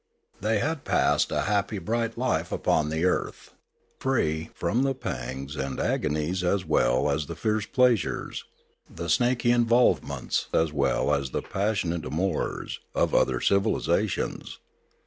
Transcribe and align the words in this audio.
They 0.39 0.57
had 0.57 0.83
passed 0.83 1.31
a 1.31 1.41
happy 1.41 1.77
bright 1.77 2.17
life 2.17 2.51
upon 2.51 2.89
the 2.89 3.05
earth, 3.05 3.53
free 3.99 4.49
from 4.55 4.81
the 4.81 4.95
pangs 4.95 5.55
and 5.55 5.79
agonies 5.79 6.43
as 6.43 6.65
well 6.65 7.11
as 7.11 7.27
the 7.27 7.35
fierce 7.35 7.67
pleasures, 7.67 8.43
the 8.89 9.09
snaky 9.09 9.51
involvements 9.51 10.47
as 10.55 10.73
well 10.73 11.13
as 11.13 11.29
the 11.29 11.43
passionate 11.43 12.03
amours, 12.03 12.79
of 12.95 13.13
other 13.13 13.39
civilisations. 13.39 14.57